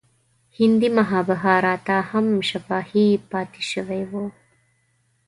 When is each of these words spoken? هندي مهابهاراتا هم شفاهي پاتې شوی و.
هندي 0.57 0.89
مهابهاراتا 0.97 1.97
هم 2.11 2.25
شفاهي 2.49 3.07
پاتې 3.31 3.61
شوی 3.71 4.03
و. 4.11 4.13